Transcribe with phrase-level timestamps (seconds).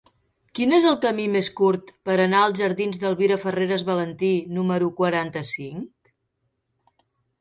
[0.59, 4.89] Quin és el camí més curt per anar a la jardins d'Elvira Farreras Valentí número
[5.03, 6.15] quaranta-cinc?